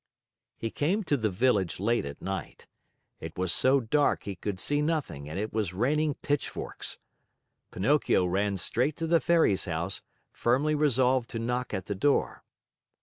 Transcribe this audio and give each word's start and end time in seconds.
He 0.57 0.71
came 0.71 1.03
to 1.03 1.15
the 1.15 1.29
village 1.29 1.79
late 1.79 2.05
at 2.05 2.23
night. 2.23 2.65
It 3.19 3.37
was 3.37 3.53
so 3.53 3.79
dark 3.79 4.23
he 4.23 4.33
could 4.35 4.59
see 4.59 4.81
nothing 4.81 5.29
and 5.29 5.37
it 5.37 5.53
was 5.53 5.75
raining 5.75 6.15
pitchforks. 6.23 6.97
Pinocchio 7.69 8.25
went 8.25 8.59
straight 8.59 8.95
to 8.97 9.05
the 9.05 9.19
Fairy's 9.19 9.65
house, 9.65 10.01
firmly 10.31 10.73
resolved 10.73 11.29
to 11.29 11.37
knock 11.37 11.71
at 11.71 11.85
the 11.85 11.93
door. 11.93 12.43